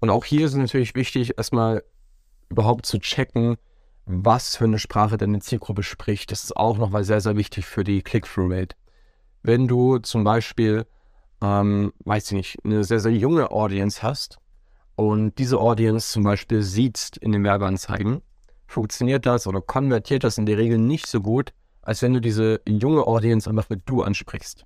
Und 0.00 0.10
auch 0.10 0.24
hier 0.24 0.44
ist 0.44 0.52
es 0.52 0.58
natürlich 0.58 0.94
wichtig, 0.94 1.38
erstmal 1.38 1.82
überhaupt 2.50 2.84
zu 2.84 2.98
checken, 2.98 3.56
was 4.06 4.56
für 4.56 4.64
eine 4.64 4.78
Sprache 4.78 5.18
deine 5.18 5.40
Zielgruppe 5.40 5.82
spricht. 5.82 6.32
Das 6.32 6.44
ist 6.44 6.56
auch 6.56 6.78
nochmal 6.78 7.04
sehr, 7.04 7.20
sehr 7.20 7.36
wichtig 7.36 7.66
für 7.66 7.84
die 7.84 8.02
Click-Through-Rate 8.02 8.74
wenn 9.46 9.68
du 9.68 9.98
zum 9.98 10.24
Beispiel, 10.24 10.86
ähm, 11.40 11.92
weiß 12.04 12.26
ich 12.26 12.32
nicht, 12.32 12.64
eine 12.64 12.82
sehr, 12.82 12.98
sehr 12.98 13.12
junge 13.12 13.52
Audience 13.52 14.02
hast 14.02 14.38
und 14.96 15.38
diese 15.38 15.58
Audience 15.58 16.10
zum 16.10 16.24
Beispiel 16.24 16.62
siehst 16.62 17.16
in 17.16 17.30
den 17.30 17.44
Werbeanzeigen, 17.44 18.22
funktioniert 18.66 19.24
das 19.24 19.46
oder 19.46 19.60
konvertiert 19.60 20.24
das 20.24 20.36
in 20.38 20.46
der 20.46 20.58
Regel 20.58 20.78
nicht 20.78 21.06
so 21.06 21.20
gut, 21.20 21.52
als 21.82 22.02
wenn 22.02 22.12
du 22.12 22.20
diese 22.20 22.60
junge 22.66 23.06
Audience 23.06 23.48
einfach 23.48 23.70
mit 23.70 23.82
du 23.86 24.02
ansprichst. 24.02 24.64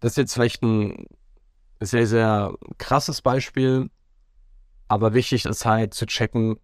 Das 0.00 0.12
ist 0.12 0.16
jetzt 0.16 0.34
vielleicht 0.34 0.62
ein 0.62 1.06
sehr, 1.80 2.08
sehr 2.08 2.52
krasses 2.78 3.22
Beispiel, 3.22 3.90
aber 4.88 5.14
wichtig 5.14 5.44
ist 5.44 5.64
halt 5.64 5.94
zu 5.94 6.06
checken, 6.06 6.58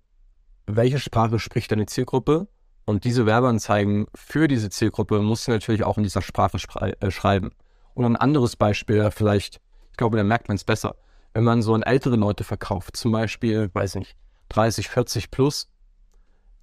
welche 0.67 0.99
Sprache 0.99 1.39
spricht 1.39 1.73
deine 1.73 1.87
Zielgruppe 1.87 2.49
und 2.85 3.05
diese 3.05 3.27
Werbeanzeigen 3.27 4.07
für 4.15 4.49
diese 4.49 4.71
Zielgruppe 4.71 5.21
musst 5.21 5.47
du 5.47 5.53
natürlich 5.53 5.85
auch 5.85 5.97
in 5.97 6.03
dieser 6.03 6.23
Sprache 6.23 6.59
schrei 6.59 6.95
äh, 7.01 7.11
schreiben. 7.11 7.51
Und 7.95 8.05
ein 8.05 8.17
anderes 8.17 8.57
Beispiel 8.57 9.11
vielleicht, 9.11 9.61
ich 9.91 9.97
glaube, 9.97 10.17
da 10.17 10.25
merkt 10.25 10.49
man 10.49 10.57
es 10.57 10.65
besser. 10.65 10.97
Wenn 11.35 11.45
man 11.45 11.63
so 11.63 11.75
an 11.75 11.83
ältere 11.83 12.17
Leute 12.17 12.45
verkauft, 12.45 12.97
zum 12.97 13.13
Beispiel, 13.13 13.71
weiß 13.73 13.97
nicht, 13.97 14.17
30, 14.49 14.89
40 14.89 15.31
plus, 15.31 15.69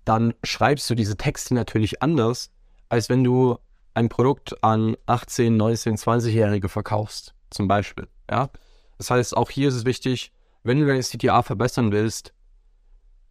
dann 0.06 0.34
schreibst 0.44 0.90
du 0.90 0.96
diese 0.96 1.18
Texte 1.18 1.54
natürlich 1.54 2.02
anders, 2.02 2.52
als 2.90 3.10
wenn 3.10 3.24
du 3.24 3.58
ein 3.94 4.10
Produkt 4.10 4.64
an 4.64 4.96
18, 5.06 5.56
19, 5.56 5.98
20-Jährige 5.98 6.70
verkaufst, 6.70 7.34
zum 7.50 7.68
Beispiel. 7.68 8.08
Ja? 8.30 8.50
Das 8.98 9.12
heißt, 9.12 9.36
auch 9.38 9.50
hier 9.50 9.70
ist 9.70 9.76
es 9.76 9.86
wichtig, 9.86 10.32
wenn 10.64 10.80
du 10.80 10.86
deine 10.86 11.02
CTA 11.02 11.42
verbessern 11.42 11.92
willst, 11.92 12.34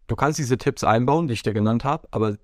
du 0.09 0.17
kannst 0.17 0.39
diese 0.39 0.59
Tipps 0.59 0.83
einbauen, 0.83 1.29
die 1.29 1.35
ich 1.35 1.43
dir 1.43 1.55
genannt 1.55 1.85
habe, 1.85 2.09
aber 2.11 2.37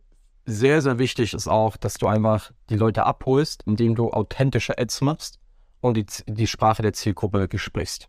sehr, 0.47 0.83
sehr 0.83 0.99
wichtig 0.99 1.35
ist 1.35 1.49
auch, 1.49 1.77
dass 1.77 1.95
du 1.95 2.07
einfach 2.07 2.53
die 2.71 2.77
Leute 2.77 3.05
abholst, 3.05 3.63
indem 3.67 3.95
du 3.95 4.11
authentische 4.11 4.79
Ads 4.79 5.01
machst 5.01 5.39
und 5.81 5.97
die, 5.97 6.07
die 6.27 6.47
Sprache 6.47 6.83
der 6.83 6.93
Zielgruppe 6.93 7.49
sprichst. 7.59 8.09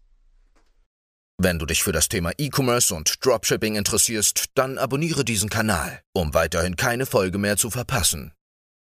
Wenn 1.37 1.59
du 1.59 1.65
dich 1.65 1.83
für 1.83 1.91
das 1.91 2.07
Thema 2.07 2.31
E-Commerce 2.37 2.95
und 2.95 3.25
Dropshipping 3.25 3.75
interessierst, 3.75 4.45
dann 4.55 4.77
abonniere 4.77 5.25
diesen 5.25 5.49
Kanal, 5.49 6.01
um 6.13 6.33
weiterhin 6.33 6.77
keine 6.77 7.05
Folge 7.05 7.37
mehr 7.37 7.57
zu 7.57 7.69
verpassen. 7.69 8.33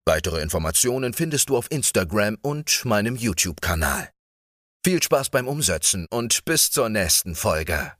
Weitere 0.04 0.42
Informationen 0.42 1.12
findest 1.12 1.48
du 1.48 1.56
auf 1.56 1.70
Instagram 1.70 2.36
und 2.42 2.84
meinem 2.84 3.14
YouTube-Kanal. 3.14 4.10
Viel 4.84 5.00
Spaß 5.00 5.30
beim 5.30 5.46
Umsetzen 5.46 6.08
und 6.10 6.44
bis 6.44 6.72
zur 6.72 6.88
nächsten 6.88 7.36
Folge. 7.36 7.92